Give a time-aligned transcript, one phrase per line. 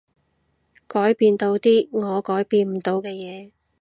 [0.87, 3.51] 改變到啲我改變唔到嘅嘢